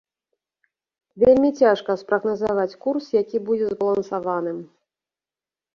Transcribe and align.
Вельмі 1.25 1.49
цяжка 1.59 1.91
спрагназаваць 2.03 2.75
курс, 2.87 3.05
які 3.21 3.37
будзе 3.53 3.67
збалансаваным. 3.77 4.57